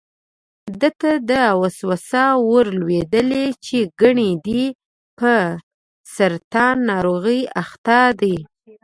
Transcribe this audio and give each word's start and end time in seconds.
ده 0.79 0.89
ته 0.99 1.11
دا 1.31 1.45
وسوسه 1.61 2.25
ور 2.49 2.65
لوېدلې 2.79 3.45
چې 3.65 3.77
ګني 4.01 4.31
دی 4.45 4.63
په 5.19 5.33
سرطان 6.15 6.75
ناروغۍ 6.89 7.41
اخته 7.61 7.97
دی. 8.21 8.35